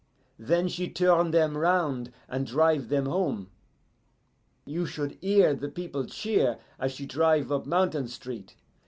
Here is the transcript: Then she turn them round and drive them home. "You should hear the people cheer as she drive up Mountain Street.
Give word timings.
Then 0.39 0.67
she 0.67 0.89
turn 0.89 1.29
them 1.29 1.55
round 1.55 2.11
and 2.27 2.47
drive 2.47 2.89
them 2.89 3.05
home. 3.05 3.51
"You 4.65 4.87
should 4.87 5.11
hear 5.21 5.53
the 5.53 5.69
people 5.69 6.05
cheer 6.07 6.57
as 6.79 6.91
she 6.91 7.05
drive 7.05 7.51
up 7.51 7.67
Mountain 7.67 8.07
Street. 8.07 8.55